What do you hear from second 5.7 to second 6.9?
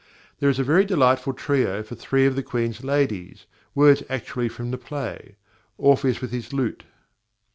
"Orpheus with his lute."